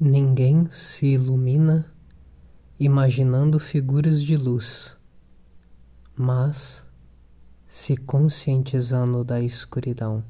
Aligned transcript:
Ninguém 0.00 0.68
se 0.70 1.06
ilumina 1.06 1.92
imaginando 2.78 3.58
figuras 3.58 4.22
de 4.22 4.36
luz, 4.36 4.96
mas 6.16 6.88
se 7.66 7.96
conscientizando 7.96 9.24
da 9.24 9.40
escuridão. 9.40 10.22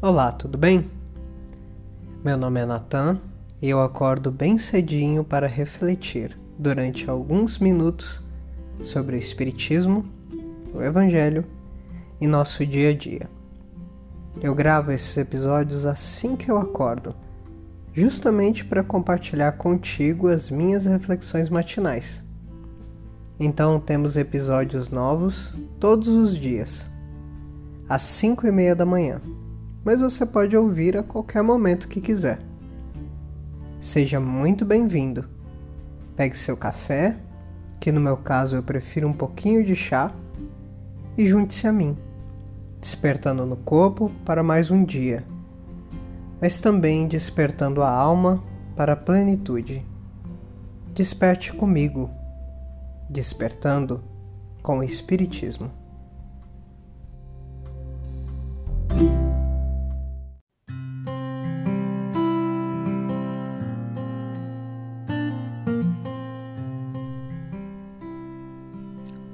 Olá, 0.00 0.32
tudo 0.32 0.56
bem? 0.56 0.90
Meu 2.24 2.38
nome 2.38 2.60
é 2.60 2.64
Natan 2.64 3.20
e 3.60 3.68
eu 3.68 3.82
acordo 3.82 4.32
bem 4.32 4.56
cedinho 4.56 5.22
para 5.22 5.46
refletir 5.46 6.34
durante 6.58 7.10
alguns 7.10 7.58
minutos 7.58 8.24
sobre 8.82 9.16
o 9.16 9.18
Espiritismo, 9.18 10.04
o 10.72 10.82
Evangelho 10.82 11.44
e 12.20 12.26
nosso 12.26 12.64
dia 12.66 12.90
a 12.90 12.94
dia. 12.94 13.28
Eu 14.40 14.54
gravo 14.54 14.90
esses 14.90 15.16
episódios 15.16 15.86
assim 15.86 16.34
que 16.36 16.50
eu 16.50 16.58
acordo, 16.58 17.14
justamente 17.92 18.64
para 18.64 18.82
compartilhar 18.82 19.52
contigo 19.52 20.28
as 20.28 20.50
minhas 20.50 20.84
reflexões 20.84 21.48
matinais. 21.48 22.22
Então 23.38 23.78
temos 23.78 24.16
episódios 24.16 24.90
novos 24.90 25.54
todos 25.78 26.08
os 26.08 26.36
dias, 26.36 26.90
às 27.88 28.02
5 28.02 28.46
e 28.46 28.52
meia 28.52 28.74
da 28.74 28.84
manhã, 28.84 29.20
mas 29.84 30.00
você 30.00 30.24
pode 30.24 30.56
ouvir 30.56 30.96
a 30.96 31.02
qualquer 31.02 31.42
momento 31.42 31.88
que 31.88 32.00
quiser. 32.00 32.38
Seja 33.80 34.18
muito 34.18 34.64
bem-vindo. 34.64 35.26
Pegue 36.16 36.36
seu 36.36 36.56
café 36.56 37.16
que 37.84 37.92
no 37.92 38.00
meu 38.00 38.16
caso 38.16 38.56
eu 38.56 38.62
prefiro 38.62 39.06
um 39.06 39.12
pouquinho 39.12 39.62
de 39.62 39.76
chá, 39.76 40.10
e 41.18 41.26
junte-se 41.26 41.66
a 41.66 41.72
mim, 41.72 41.94
despertando 42.80 43.44
no 43.44 43.58
corpo 43.58 44.10
para 44.24 44.42
mais 44.42 44.70
um 44.70 44.82
dia, 44.82 45.22
mas 46.40 46.62
também 46.62 47.06
despertando 47.06 47.82
a 47.82 47.90
alma 47.90 48.42
para 48.74 48.94
a 48.94 48.96
plenitude. 48.96 49.84
Desperte 50.94 51.52
comigo, 51.52 52.08
despertando 53.10 54.02
com 54.62 54.78
o 54.78 54.82
Espiritismo. 54.82 55.70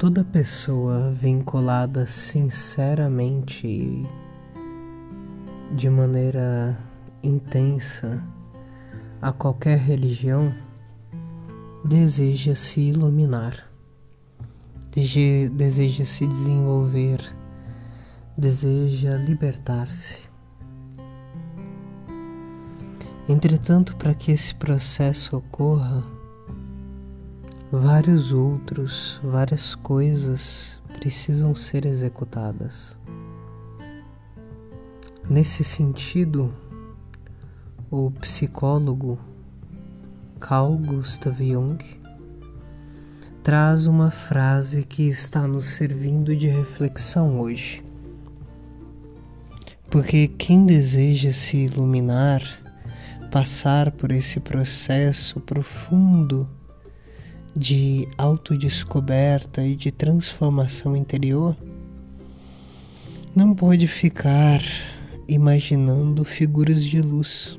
Toda 0.00 0.24
pessoa 0.24 1.10
vinculada 1.10 2.06
sinceramente 2.06 3.66
e 3.66 4.08
de 5.76 5.90
maneira 5.90 6.74
intensa 7.22 8.26
a 9.20 9.30
qualquer 9.30 9.76
religião 9.76 10.54
deseja 11.84 12.54
se 12.54 12.80
iluminar, 12.80 13.70
deseja 15.52 16.04
se 16.06 16.26
desenvolver, 16.26 17.20
deseja 18.38 19.18
libertar-se. 19.18 20.22
Entretanto, 23.28 23.94
para 23.96 24.14
que 24.14 24.32
esse 24.32 24.54
processo 24.54 25.36
ocorra, 25.36 26.02
vários 27.70 28.32
outros, 28.32 29.20
várias 29.22 29.76
coisas 29.76 30.80
precisam 30.98 31.54
ser 31.54 31.86
executadas. 31.86 32.98
Nesse 35.28 35.62
sentido, 35.62 36.52
o 37.88 38.10
psicólogo 38.10 39.18
Carl 40.40 40.76
Gustav 40.76 41.40
Jung 41.40 41.78
traz 43.42 43.86
uma 43.86 44.10
frase 44.10 44.82
que 44.82 45.08
está 45.08 45.46
nos 45.46 45.66
servindo 45.66 46.34
de 46.34 46.48
reflexão 46.48 47.40
hoje. 47.40 47.84
Porque 49.88 50.26
quem 50.26 50.66
deseja 50.66 51.30
se 51.30 51.56
iluminar, 51.58 52.42
passar 53.30 53.92
por 53.92 54.10
esse 54.10 54.40
processo 54.40 55.40
profundo 55.40 56.48
de 57.56 58.08
autodescoberta 58.16 59.64
e 59.64 59.74
de 59.74 59.90
transformação 59.90 60.96
interior, 60.96 61.56
não 63.34 63.54
pode 63.54 63.86
ficar 63.86 64.60
imaginando 65.28 66.24
figuras 66.24 66.84
de 66.84 67.00
luz. 67.00 67.58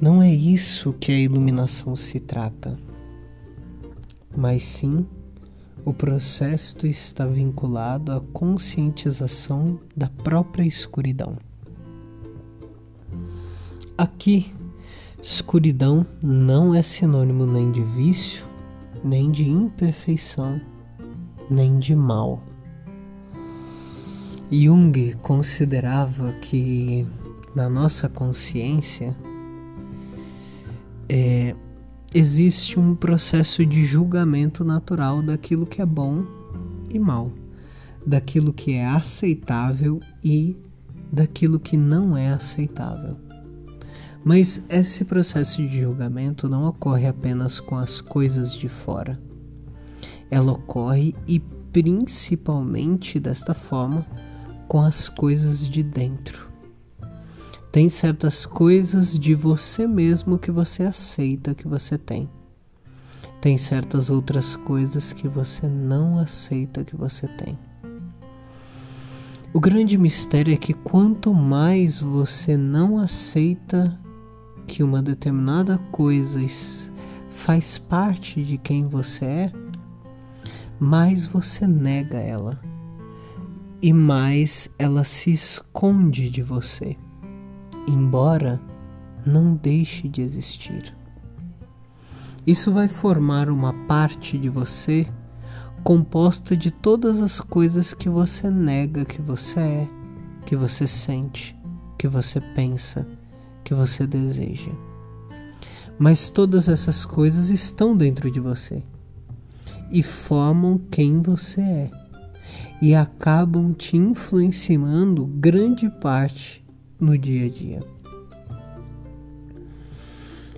Não 0.00 0.22
é 0.22 0.32
isso 0.32 0.92
que 0.94 1.12
a 1.12 1.18
iluminação 1.18 1.94
se 1.94 2.18
trata, 2.18 2.78
mas 4.36 4.64
sim 4.64 5.06
o 5.84 5.92
processo 5.92 6.86
está 6.86 7.26
vinculado 7.26 8.12
à 8.12 8.20
conscientização 8.20 9.78
da 9.96 10.08
própria 10.08 10.64
escuridão. 10.64 11.36
Aqui 13.98 14.52
Escuridão 15.22 16.04
não 16.20 16.74
é 16.74 16.82
sinônimo 16.82 17.46
nem 17.46 17.70
de 17.70 17.80
vício, 17.80 18.44
nem 19.04 19.30
de 19.30 19.48
imperfeição, 19.48 20.60
nem 21.48 21.78
de 21.78 21.94
mal. 21.94 22.42
Jung 24.50 25.14
considerava 25.22 26.32
que 26.40 27.06
na 27.54 27.70
nossa 27.70 28.08
consciência 28.08 29.16
é, 31.08 31.54
existe 32.12 32.80
um 32.80 32.96
processo 32.96 33.64
de 33.64 33.84
julgamento 33.84 34.64
natural 34.64 35.22
daquilo 35.22 35.64
que 35.64 35.80
é 35.80 35.86
bom 35.86 36.24
e 36.90 36.98
mal, 36.98 37.30
daquilo 38.04 38.52
que 38.52 38.72
é 38.72 38.84
aceitável 38.84 40.00
e 40.24 40.56
daquilo 41.12 41.60
que 41.60 41.76
não 41.76 42.16
é 42.16 42.30
aceitável. 42.30 43.16
Mas 44.24 44.62
esse 44.68 45.04
processo 45.04 45.66
de 45.66 45.80
julgamento 45.80 46.48
não 46.48 46.66
ocorre 46.66 47.06
apenas 47.06 47.58
com 47.58 47.76
as 47.76 48.00
coisas 48.00 48.54
de 48.54 48.68
fora. 48.68 49.20
Ela 50.30 50.52
ocorre 50.52 51.14
e 51.26 51.40
principalmente 51.40 53.18
desta 53.18 53.52
forma 53.52 54.06
com 54.68 54.80
as 54.80 55.08
coisas 55.08 55.68
de 55.68 55.82
dentro. 55.82 56.50
Tem 57.72 57.88
certas 57.88 58.46
coisas 58.46 59.18
de 59.18 59.34
você 59.34 59.86
mesmo 59.86 60.38
que 60.38 60.50
você 60.50 60.84
aceita 60.84 61.54
que 61.54 61.66
você 61.66 61.98
tem. 61.98 62.28
Tem 63.40 63.58
certas 63.58 64.08
outras 64.08 64.54
coisas 64.54 65.12
que 65.12 65.26
você 65.26 65.66
não 65.66 66.18
aceita 66.18 66.84
que 66.84 66.94
você 66.94 67.26
tem. 67.26 67.58
O 69.52 69.58
grande 69.58 69.98
mistério 69.98 70.54
é 70.54 70.56
que 70.56 70.72
quanto 70.72 71.34
mais 71.34 71.98
você 71.98 72.56
não 72.56 72.98
aceita 72.98 73.98
que 74.66 74.82
uma 74.82 75.02
determinada 75.02 75.78
coisa 75.90 76.40
faz 77.30 77.78
parte 77.78 78.42
de 78.42 78.58
quem 78.58 78.86
você 78.86 79.24
é, 79.24 79.52
mais 80.78 81.26
você 81.26 81.66
nega 81.66 82.18
ela 82.18 82.60
e 83.80 83.92
mais 83.92 84.68
ela 84.78 85.02
se 85.04 85.32
esconde 85.32 86.30
de 86.30 86.42
você, 86.42 86.96
embora 87.86 88.60
não 89.26 89.54
deixe 89.54 90.08
de 90.08 90.20
existir. 90.22 90.94
Isso 92.46 92.72
vai 92.72 92.88
formar 92.88 93.48
uma 93.48 93.72
parte 93.86 94.36
de 94.36 94.48
você 94.48 95.06
composta 95.82 96.56
de 96.56 96.70
todas 96.70 97.20
as 97.20 97.40
coisas 97.40 97.92
que 97.92 98.08
você 98.08 98.48
nega 98.48 99.04
que 99.04 99.20
você 99.20 99.60
é, 99.60 99.88
que 100.46 100.54
você 100.54 100.86
sente, 100.86 101.56
que 101.98 102.06
você 102.06 102.40
pensa 102.40 103.06
que 103.64 103.74
você 103.74 104.06
deseja. 104.06 104.70
Mas 105.98 106.30
todas 106.30 106.68
essas 106.68 107.04
coisas 107.04 107.50
estão 107.50 107.96
dentro 107.96 108.30
de 108.30 108.40
você 108.40 108.82
e 109.90 110.02
formam 110.02 110.80
quem 110.90 111.20
você 111.20 111.60
é 111.60 111.90
e 112.80 112.94
acabam 112.94 113.72
te 113.72 113.96
influenciando 113.96 115.26
grande 115.26 115.88
parte 115.88 116.64
no 116.98 117.16
dia 117.16 117.46
a 117.46 117.48
dia. 117.48 117.80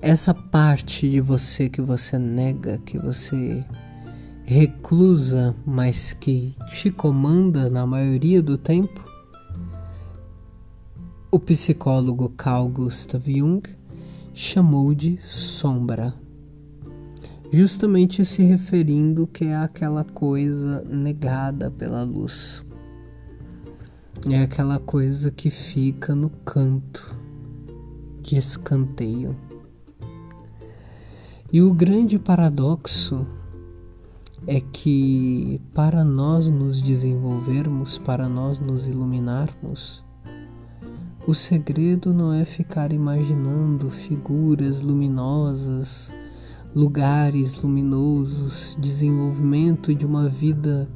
Essa 0.00 0.32
parte 0.32 1.10
de 1.10 1.20
você 1.20 1.68
que 1.68 1.82
você 1.82 2.18
nega, 2.18 2.78
que 2.78 2.96
você 2.96 3.64
reclusa, 4.44 5.54
mas 5.66 6.12
que 6.14 6.54
te 6.70 6.90
comanda 6.90 7.68
na 7.68 7.84
maioria 7.86 8.40
do 8.40 8.56
tempo, 8.56 9.04
o 11.30 11.40
psicólogo 11.40 12.28
Carl 12.30 12.68
Gustav 12.68 13.22
Jung 13.26 13.62
chamou 14.32 14.94
de 14.94 15.18
sombra, 15.26 16.14
justamente 17.50 18.24
se 18.24 18.42
referindo 18.42 19.26
que 19.26 19.46
é 19.46 19.56
aquela 19.56 20.04
coisa 20.04 20.82
negada 20.82 21.70
pela 21.70 22.02
luz. 22.04 22.64
É 24.30 24.42
aquela 24.42 24.78
coisa 24.78 25.30
que 25.30 25.50
fica 25.50 26.14
no 26.14 26.30
canto 26.30 27.18
de 28.22 28.36
escanteio. 28.36 29.36
E 31.52 31.60
o 31.60 31.72
grande 31.72 32.18
paradoxo 32.18 33.26
é 34.46 34.60
que 34.60 35.60
para 35.74 36.04
nós 36.04 36.48
nos 36.48 36.80
desenvolvermos, 36.80 37.98
para 37.98 38.28
nós 38.28 38.58
nos 38.58 38.88
iluminarmos, 38.88 40.05
o 41.26 41.34
segredo 41.34 42.14
não 42.14 42.32
é 42.32 42.44
ficar 42.44 42.92
imaginando 42.92 43.90
figuras 43.90 44.80
luminosas, 44.80 46.12
lugares 46.72 47.60
luminosos, 47.60 48.76
desenvolvimento 48.78 49.92
de 49.92 50.06
uma 50.06 50.28
vida 50.28 50.88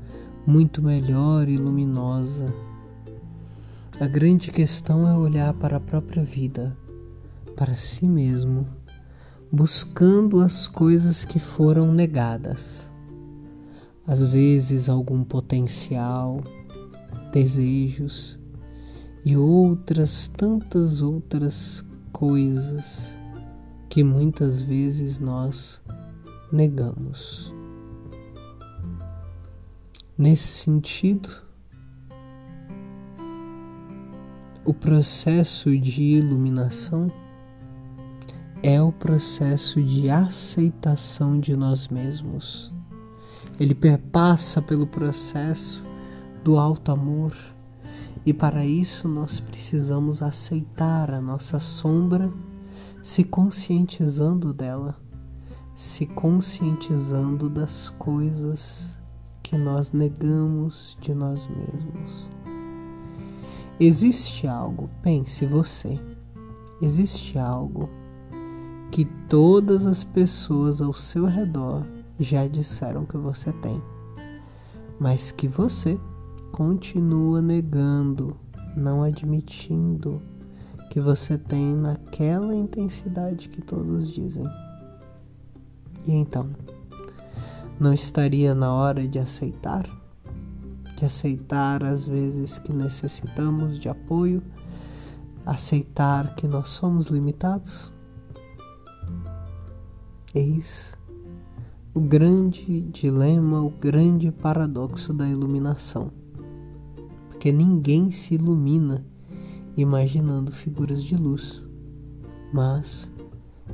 muito 0.47 0.81
melhor 0.81 1.49
e 1.49 1.57
luminosa. 1.57 2.55
A 3.99 4.07
grande 4.07 4.53
questão 4.53 5.07
é 5.09 5.17
olhar 5.17 5.53
para 5.55 5.79
a 5.79 5.81
própria 5.81 6.23
vida, 6.23 6.77
para 7.57 7.75
si 7.75 8.07
mesmo, 8.07 8.65
buscando 9.51 10.41
as 10.41 10.69
coisas 10.69 11.25
que 11.25 11.41
foram 11.41 11.93
negadas. 11.93 12.89
Às 14.07 14.23
vezes, 14.23 14.89
algum 14.89 15.25
potencial, 15.25 16.41
desejos, 17.33 18.40
e 19.25 19.37
outras 19.37 20.29
tantas 20.29 21.03
outras 21.03 21.85
coisas 22.13 23.17
que 23.89 24.03
muitas 24.03 24.63
vezes 24.63 25.19
nós 25.19 25.83
negamos. 26.53 27.53
Nesse 30.17 30.47
sentido, 30.47 31.29
o 34.65 34.75
processo 34.75 35.77
de 35.79 36.03
iluminação 36.03 37.11
é 38.63 38.81
o 38.81 38.93
processo 38.93 39.83
de 39.83 40.11
aceitação 40.11 41.41
de 41.41 41.57
nós 41.57 41.89
mesmos. 41.89 42.73
Ele 43.59 43.75
perpassa 43.75 44.61
pelo 44.61 44.87
processo 44.87 45.85
do 46.45 46.59
alto 46.59 46.93
amor 46.93 47.35
e 48.25 48.35
para 48.35 48.65
isso 48.67 49.09
nós 49.09 49.41
precisamos 49.41 50.23
aceitar 50.23 51.11
a 51.13 51.21
nossa 51.21 51.59
sombra, 51.59 52.31
se 53.03 53.25
conscientizando 53.25 54.53
dela, 54.53 54.97
se 55.75 56.05
conscientizando 56.05 57.49
das 57.49 57.89
coisas 57.89 58.99
que 59.43 59.57
nós 59.57 59.93
negamos 59.93 60.97
de 61.01 61.15
nós 61.15 61.49
mesmos. 61.49 62.29
Existe 63.79 64.47
algo, 64.47 64.91
pense 65.03 65.47
você, 65.47 65.99
existe 66.83 67.39
algo 67.39 67.89
que 68.91 69.07
todas 69.29 69.87
as 69.87 70.05
pessoas 70.05 70.83
ao 70.83 70.93
seu 70.93 71.25
redor 71.25 71.87
já 72.19 72.47
disseram 72.47 73.07
que 73.07 73.17
você 73.17 73.51
tem, 73.55 73.83
mas 74.99 75.33
que 75.33 75.49
você 75.49 75.99
continua 76.53 77.41
negando, 77.41 78.37
não 78.77 79.03
admitindo 79.03 80.21
que 80.91 81.01
você 81.01 81.39
tem 81.39 81.75
naquela 81.75 82.55
intensidade 82.55 83.49
que 83.49 83.63
todos 83.63 84.11
dizem. 84.11 84.45
E 86.07 86.13
então, 86.13 86.51
não 87.79 87.93
estaria 87.93 88.55
na 88.55 88.73
hora 88.75 89.07
de 89.07 89.19
aceitar? 89.19 89.89
De 90.97 91.05
aceitar 91.05 91.83
as 91.85 92.07
vezes 92.07 92.59
que 92.59 92.73
necessitamos 92.73 93.79
de 93.79 93.89
apoio, 93.89 94.43
aceitar 95.47 96.35
que 96.35 96.47
nós 96.47 96.69
somos 96.69 97.07
limitados? 97.07 97.93
Eis 100.35 100.99
o 101.93 102.01
grande 102.01 102.83
dilema, 102.83 103.61
o 103.61 103.71
grande 103.71 104.31
paradoxo 104.31 105.13
da 105.13 105.29
iluminação 105.29 106.20
porque 107.41 107.53
ninguém 107.53 108.11
se 108.11 108.35
ilumina 108.35 109.03
imaginando 109.75 110.53
figuras 110.53 111.03
de 111.03 111.17
luz, 111.17 111.67
mas 112.53 113.11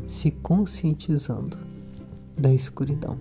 se 0.06 0.30
conscientizando 0.30 1.58
da 2.38 2.54
escuridão. 2.54 3.18